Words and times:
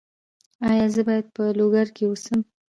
ایا 0.69 0.85
زه 0.93 1.01
باید 1.07 1.25
په 1.35 1.43
لوګر 1.57 1.87
کې 1.95 2.03
اوسم؟ 2.07 2.39